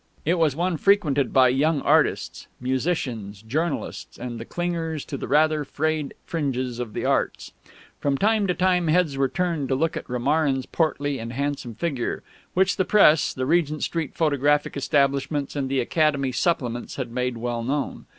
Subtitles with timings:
[0.25, 5.63] It was one frequented by young artists, musicians, journalists and the clingers to the rather
[5.63, 7.51] frayed fringes of the Arts.
[7.99, 12.23] From time to time heads were turned to look at Romarin's portly and handsome figure,
[12.55, 17.61] which the Press, the Regent Street photographic establishments, and the Academy Supplements had made well
[17.61, 18.07] known.